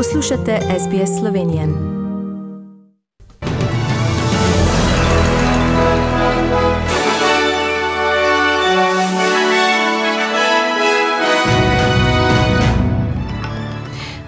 Poslušate 0.00 0.58
SBS 0.78 1.18
Slovenijo. 1.20 1.60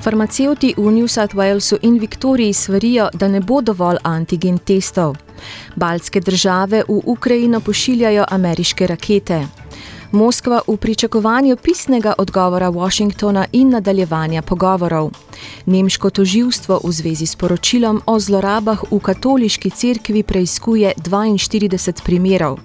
Farmacevti 0.03 0.75
v 0.77 0.91
New 0.91 1.09
South 1.09 1.35
Walesu 1.35 1.77
in 1.83 1.99
Viktoriji 1.99 2.53
svarijo, 2.53 3.09
da 3.13 3.29
ne 3.29 3.41
bo 3.41 3.61
dovolj 3.61 3.97
antigen 4.03 4.59
testov. 4.59 5.17
Baltske 5.77 6.21
države 6.21 6.83
v 6.89 7.01
Ukrajino 7.05 7.61
pošiljajo 7.61 8.25
ameriške 8.29 8.87
rakete. 8.87 9.62
Moskva 10.13 10.61
v 10.69 10.77
pričakovanju 10.77 11.57
pisnega 11.57 12.13
odgovora 12.19 12.69
Washingtona 12.71 13.47
in 13.53 13.69
nadaljevanja 13.69 14.43
pogovorov. 14.43 15.11
Nemško 15.67 16.11
toživstvo 16.11 16.81
v 16.85 16.93
zvezi 16.93 17.27
s 17.27 17.37
poročilom 17.37 18.03
o 18.07 18.21
zlorabah 18.21 18.83
v 18.91 18.99
katoliški 19.01 19.71
cerkvi 19.71 20.23
preizkuje 20.23 20.93
42 20.99 22.05
primerov. 22.05 22.59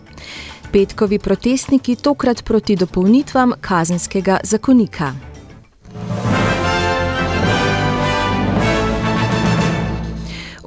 Petkovi 0.71 1.19
protestniki 1.19 1.95
tokrat 1.95 2.43
proti 2.43 2.75
dopolnitvam 2.75 3.53
kazenskega 3.61 4.39
zakonika. 4.43 5.26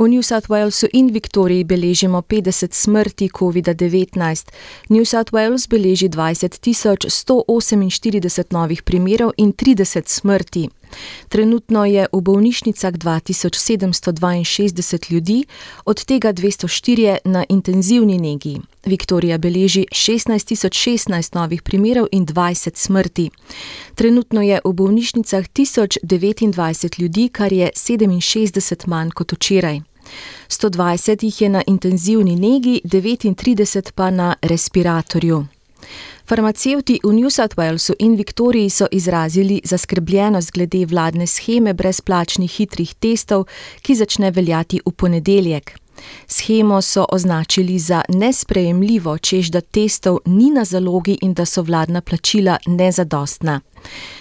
V 0.00 0.08
New 0.08 0.22
South 0.22 0.48
Walesu 0.48 0.86
in 0.92 1.12
Viktoriji 1.12 1.64
beležimo 1.64 2.22
50 2.22 2.72
smrti 2.72 3.28
COVID-19. 3.28 4.48
New 4.88 5.04
South 5.04 5.32
Wales 5.32 5.68
beleži 5.68 6.08
20 6.08 6.48
148 6.48 8.44
novih 8.50 8.82
primerov 8.82 9.30
in 9.36 9.52
30 9.52 10.08
smrti. 10.08 10.68
Trenutno 11.28 11.84
je 11.84 12.06
v 12.12 12.20
bolnišnicah 12.20 12.92
2762 12.92 15.12
ljudi, 15.12 15.44
od 15.84 16.04
tega 16.04 16.32
204 16.32 17.18
na 17.24 17.44
intenzivni 17.48 18.18
negi. 18.18 18.60
Viktorija 18.86 19.38
beleži 19.38 19.86
16016 19.92 21.34
novih 21.34 21.62
primerov 21.62 22.06
in 22.12 22.26
20 22.26 22.76
smrti. 22.76 23.30
Trenutno 23.94 24.42
je 24.42 24.60
v 24.64 24.72
bolnišnicah 24.72 25.44
1029 25.44 27.00
ljudi, 27.00 27.28
kar 27.28 27.52
je 27.52 27.70
67 27.74 28.88
manj 28.88 29.10
kot 29.10 29.32
včeraj. 29.32 29.89
120 30.50 31.24
jih 31.24 31.42
je 31.42 31.48
na 31.48 31.62
intenzivni 31.66 32.36
negi, 32.36 32.80
39 32.84 33.92
pa 33.94 34.10
na 34.10 34.34
respiratorju. 34.42 35.59
Farmacevti 36.26 37.00
v 37.04 37.12
New 37.12 37.30
South 37.30 37.56
Walesu 37.58 37.94
in 37.98 38.14
Viktoriji 38.16 38.70
so 38.70 38.86
izrazili 38.90 39.60
zaskrbljenost 39.64 40.52
glede 40.52 40.86
vladne 40.86 41.26
scheme 41.26 41.74
brezplačnih 41.74 42.50
hitrih 42.50 42.94
testov, 42.94 43.46
ki 43.82 43.94
začne 43.94 44.30
veljati 44.30 44.80
v 44.86 44.92
ponedeljek. 44.92 45.80
Schemo 46.26 46.82
so 46.82 47.06
označili 47.12 47.78
za 47.78 48.02
nesprejemljivo, 48.08 49.18
čež 49.18 49.50
da 49.50 49.60
testov 49.60 50.18
ni 50.26 50.50
na 50.50 50.64
zalogi 50.64 51.18
in 51.22 51.34
da 51.34 51.44
so 51.44 51.62
vladna 51.62 52.00
plačila 52.00 52.58
nezadostna. 52.66 53.60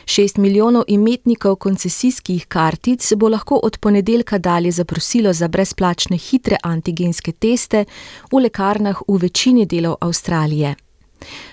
Šest 0.05 0.37
milijonov 0.37 0.83
imetnikov 0.87 1.55
koncesijskih 1.55 2.45
kartic 2.47 3.13
bo 3.15 3.29
lahko 3.29 3.59
od 3.63 3.77
ponedeljka 3.77 4.37
dalje 4.37 4.71
zaprosilo 4.71 5.33
za 5.33 5.47
brezplačne 5.47 6.17
hitre 6.17 6.57
antigenske 6.63 7.31
teste 7.31 7.85
v 8.31 8.37
lekarnah 8.37 9.01
v 9.07 9.17
večini 9.17 9.65
delov 9.65 9.95
Avstralije. 10.01 10.75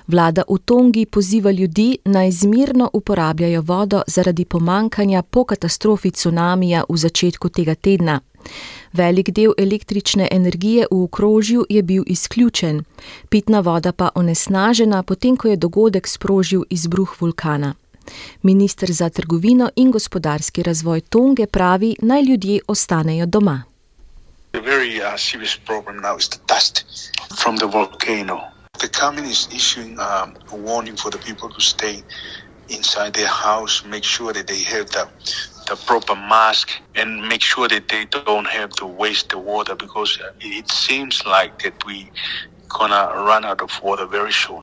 Vlada 0.06 0.42
v 0.48 0.58
Tongi 0.64 1.06
poziva 1.06 1.50
ljudi 1.50 1.98
naj 2.04 2.30
zmirno 2.30 2.90
uporabljajo 2.92 3.62
vodo 3.62 4.02
zaradi 4.06 4.44
pomankanja 4.44 5.22
po 5.22 5.44
katastrofi 5.44 6.10
tsunamija 6.10 6.84
v 6.88 6.96
začetku 6.96 7.48
tega 7.48 7.74
tedna. 7.74 8.20
Velik 8.92 9.30
del 9.30 9.52
električne 9.58 10.28
energije 10.30 10.86
v 10.90 11.02
okrožju 11.02 11.66
je 11.68 11.82
bil 11.82 12.02
izključen, 12.06 12.84
pitna 13.28 13.60
voda 13.60 13.92
pa 13.92 14.10
onesnažena, 14.14 15.02
potem 15.02 15.36
ko 15.36 15.48
je 15.48 15.56
dogodek 15.56 16.08
sprožil 16.08 16.62
izbruh 16.70 17.20
vulkana. 17.20 17.74
Ministr 18.42 18.92
za 18.92 19.08
trgovino 19.08 19.70
in 19.76 19.90
gospodarski 19.90 20.62
razvoj 20.62 21.00
Tonge 21.00 21.46
pravi, 21.46 21.96
naj 22.02 22.22
ljudje 22.22 22.60
ostanejo 22.68 23.26
doma. 23.26 23.62
Very, 24.52 25.00
uh, 25.00 25.16
The 27.58 28.55
company 28.84 29.30
is 29.30 29.48
issuing 29.52 29.98
um, 29.98 30.36
a 30.52 30.56
warning 30.56 30.96
for 30.96 31.10
the 31.10 31.18
people 31.18 31.48
to 31.48 31.60
stay 31.60 32.02
inside 32.68 33.14
their 33.14 33.28
house, 33.28 33.84
make 33.84 34.04
sure 34.04 34.32
that 34.32 34.46
they 34.46 34.62
have 34.62 34.90
the, 34.90 35.08
the 35.68 35.76
proper 35.86 36.14
mask, 36.14 36.70
and 36.94 37.28
make 37.28 37.42
sure 37.42 37.68
that 37.68 37.88
they 37.88 38.04
don't 38.06 38.46
have 38.46 38.70
to 38.70 38.86
waste 38.86 39.30
the 39.30 39.38
water 39.38 39.74
because 39.74 40.18
it 40.40 40.70
seems 40.70 41.24
like 41.26 41.62
that 41.62 41.84
we 41.86 42.10
gonna 42.68 43.08
run 43.14 43.44
out 43.44 43.60
of 43.62 43.70
water 43.82 44.06
very 44.06 44.32
soon. 44.32 44.60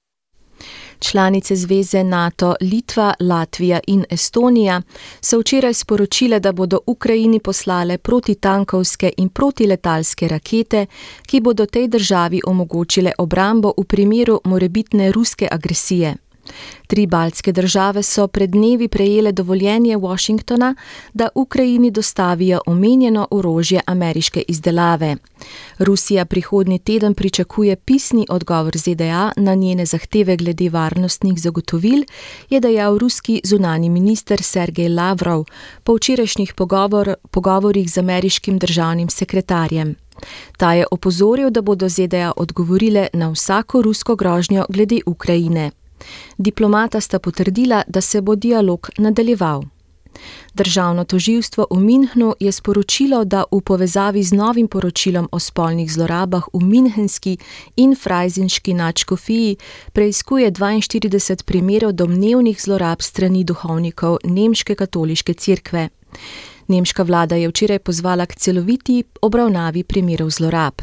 Članice 1.04 1.56
zveze 1.56 2.04
NATO 2.04 2.56
Litva, 2.62 3.14
Latvija 3.20 3.80
in 3.88 4.06
Estonija 4.10 4.82
so 5.22 5.40
včeraj 5.40 5.74
sporočile, 5.74 6.40
da 6.40 6.52
bodo 6.52 6.80
Ukrajini 6.88 7.40
poslale 7.40 7.98
protitankovske 7.98 9.12
in 9.18 9.30
protiletalske 9.30 10.28
rakete, 10.28 10.86
ki 11.26 11.42
bodo 11.42 11.66
tej 11.66 11.88
državi 11.88 12.42
omogočile 12.48 13.12
obrambo 13.18 13.74
v 13.78 13.84
primeru 13.84 14.40
morebitne 14.44 15.12
ruske 15.12 15.48
agresije. 15.52 16.16
Tri 16.88 17.08
baltske 17.08 17.52
države 17.52 18.04
so 18.04 18.28
pred 18.28 18.50
dnevi 18.50 18.88
prejele 18.88 19.32
dovoljenje 19.32 19.98
Washingtona, 19.98 20.76
da 21.14 21.30
Ukrajini 21.36 21.92
dostavijo 21.92 22.62
omenjeno 22.66 23.28
orožje 23.32 23.82
ameriške 23.86 24.44
izdelave. 24.48 25.16
Rusija 25.80 26.26
prihodnji 26.26 26.80
teden 26.80 27.14
pričakuje 27.14 27.76
pisni 27.76 28.26
odgovor 28.30 28.78
ZDA 28.78 29.32
na 29.38 29.56
njene 29.56 29.86
zahteve 29.86 30.38
glede 30.38 30.70
varnostnih 30.70 31.40
zagotovil, 31.40 32.04
je 32.50 32.60
dejal 32.60 32.98
ruski 32.98 33.42
zunani 33.44 33.90
minister 33.90 34.44
Sergej 34.44 34.90
Lavrov 34.90 35.46
po 35.84 35.96
včerajšnjih 35.96 36.54
pogovor, 36.54 37.14
pogovorih 37.32 37.92
z 37.92 37.98
ameriškim 37.98 38.60
državnim 38.60 39.10
sekretarjem. 39.10 39.96
Ta 40.58 40.74
je 40.74 40.86
opozoril, 40.92 41.50
da 41.50 41.62
bodo 41.62 41.90
ZDA 41.90 42.32
odgovorile 42.38 43.08
na 43.14 43.30
vsako 43.30 43.82
rusko 43.82 44.16
grožnjo 44.16 44.66
glede 44.70 45.00
Ukrajine. 45.06 45.72
Diplomata 46.38 47.02
sta 47.02 47.20
potrdila, 47.20 47.84
da 47.88 48.02
se 48.02 48.22
bo 48.22 48.36
dialog 48.36 48.90
nadaljeval. 48.98 49.64
Državno 50.54 51.04
toživstvo 51.04 51.68
v 51.72 51.80
Minhnu 51.80 52.34
je 52.40 52.52
sporočilo, 52.52 53.26
da 53.26 53.44
v 53.52 53.62
povezavi 53.62 54.24
z 54.24 54.34
novim 54.34 54.68
poročilom 54.68 55.30
o 55.32 55.40
spolnih 55.40 55.92
zlorabah 55.92 56.44
v 56.54 56.62
Minhenski 56.64 57.38
in 57.76 57.96
Frajzinški 57.96 58.74
načkofiji 58.74 59.58
preizkuje 59.94 60.52
42 60.52 61.44
primerov 61.44 61.92
domnevnih 61.92 62.62
zlorab 62.62 63.02
strani 63.02 63.44
duhovnikov 63.44 64.18
Nemške 64.24 64.76
katoliške 64.76 65.34
cerkve. 65.34 65.90
Nemška 66.68 67.04
vlada 67.04 67.36
je 67.36 67.48
včeraj 67.48 67.80
pozvala 67.80 68.26
k 68.26 68.36
celoviti 68.36 69.04
obravnavi 69.22 69.84
primerov 69.84 70.30
zlorab. 70.30 70.74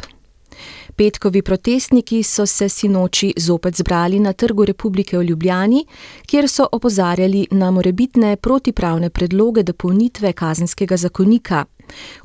Petkovi 0.96 1.42
protestniki 1.42 2.22
so 2.22 2.46
se 2.46 2.68
sinoči 2.68 3.32
zopet 3.36 3.76
zbrali 3.76 4.20
na 4.20 4.32
Trgu 4.32 4.64
republike 4.64 5.18
v 5.18 5.24
Ljubljani, 5.24 5.84
kjer 6.26 6.48
so 6.48 6.66
opozarjali 6.72 7.46
na 7.50 7.70
morebitne 7.70 8.36
protipravne 8.36 9.10
predloge 9.10 9.62
dopolnitve 9.62 10.32
kazenskega 10.32 10.96
zakonika. 10.96 11.64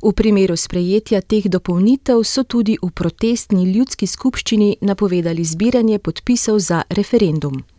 V 0.02 0.12
primeru 0.12 0.56
sprejetja 0.56 1.20
teh 1.20 1.48
dopolnitev 1.48 2.22
so 2.24 2.44
tudi 2.44 2.78
v 2.82 2.90
protestni 2.90 3.64
ljudski 3.72 4.06
skupščini 4.06 4.76
napovedali 4.80 5.44
zbiranje 5.44 5.98
podpisov 5.98 6.58
za 6.58 6.82
referendum. 6.90 7.75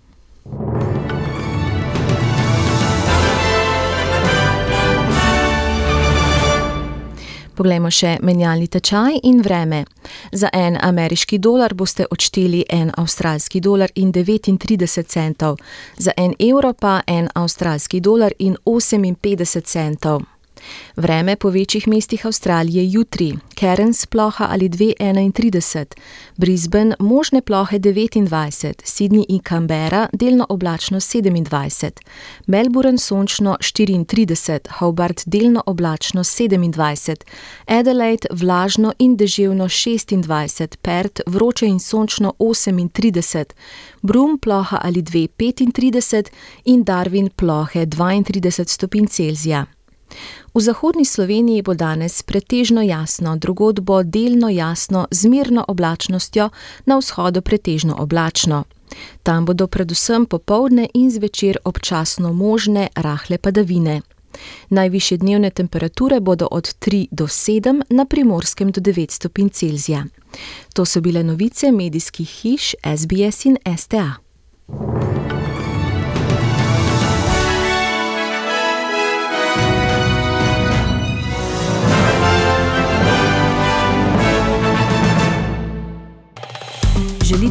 Poglejmo 7.58 7.90
še 7.90 8.20
menjalni 8.22 8.68
tečaj 8.70 9.16
in 9.26 9.42
vreme. 9.42 9.80
Za 10.32 10.52
en 10.54 10.78
ameriški 10.78 11.40
dolar 11.42 11.74
boste 11.74 12.06
odšteli 12.06 12.64
en 12.70 12.92
avstralski 12.94 13.62
dolar 13.66 13.90
in 13.96 14.12
39 14.14 15.10
centov, 15.10 15.58
za 15.98 16.14
en 16.18 16.36
evro 16.40 16.74
pa 16.74 17.02
en 17.08 17.30
avstralski 17.34 18.00
dolar 18.00 18.34
in 18.38 18.58
58 18.66 19.62
centov. 19.66 20.37
Vreme 20.96 21.36
po 21.36 21.50
večjih 21.50 21.88
mestih 21.88 22.26
Avstralije 22.26 22.92
jutri: 22.92 23.38
Cairns 23.60 24.06
ploha 24.06 24.48
ali 24.50 24.70
2,31, 24.70 25.86
Brisbane 26.38 26.96
možne 27.00 27.42
plohe 27.42 27.80
29, 27.80 28.84
Sydney 28.84 29.26
in 29.30 29.40
Canberra 29.40 30.08
delno 30.14 30.46
oblačno 30.50 31.00
27, 31.00 31.92
Melbourne 32.48 32.98
sončno 32.98 33.58
34, 33.62 34.60
Hobart 34.72 35.22
delno 35.26 35.64
oblačno 35.66 36.24
27, 36.24 37.16
Adelaide 37.66 38.28
vlažno 38.32 38.94
in 39.00 39.18
deževno 39.18 39.66
26, 39.66 40.78
Perth 40.82 41.22
vroče 41.26 41.66
in 41.66 41.80
sončno 41.80 42.34
38, 42.40 43.44
Brum 44.02 44.38
ploha 44.38 44.80
ali 44.84 45.02
2,35 45.02 46.30
in 46.66 46.84
Darwin 46.84 47.30
plohe 47.30 47.86
32 47.86 48.68
stopinj 48.68 49.08
Celzija. 49.08 49.77
V 50.54 50.62
zahodni 50.62 51.06
Sloveniji 51.06 51.62
bo 51.62 51.74
danes 51.74 52.24
pretežno 52.24 52.82
jasno, 52.82 53.36
drugod 53.36 53.80
bo 53.80 54.04
delno 54.04 54.50
jasno 54.50 55.08
z 55.12 55.26
mirno 55.26 55.66
oblačnostjo, 55.68 56.50
na 56.86 56.98
vzhodu 56.98 57.42
pretežno 57.42 57.96
oblačno. 58.00 58.64
Tam 59.24 59.46
bodo 59.46 59.68
predvsem 59.68 60.26
popovdne 60.26 60.88
in 60.94 61.12
zvečer 61.12 61.58
občasno 61.64 62.34
možne 62.34 62.88
rahle 62.96 63.38
padavine. 63.38 64.02
Najvišje 64.70 65.18
dnevne 65.18 65.50
temperature 65.50 66.20
bodo 66.20 66.48
od 66.52 66.76
3 66.80 67.08
do 67.12 67.28
7, 67.28 67.82
na 67.90 68.06
primorskem 68.06 68.72
do 68.72 68.82
9 68.82 69.12
stopinj 69.12 69.50
Celzija. 69.50 70.06
To 70.74 70.86
so 70.86 71.02
bile 71.02 71.24
novice 71.24 71.72
medijskih 71.72 72.30
hiš 72.30 72.76
SBS 72.98 73.46
in 73.46 73.58
STA. 73.78 74.14